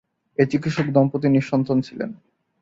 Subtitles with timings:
[0.37, 2.09] এ চিকিৎসক দম্পতি নিঃসন্তান ছিলেন।